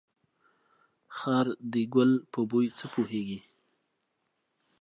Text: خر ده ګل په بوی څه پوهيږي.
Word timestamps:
خر 1.17 1.45
ده 1.71 1.81
ګل 1.93 2.11
په 2.31 2.39
بوی 2.49 2.67
څه 2.77 2.85
پوهيږي. 2.93 3.39